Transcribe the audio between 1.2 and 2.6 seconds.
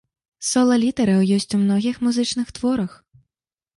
ёсць у многіх музычных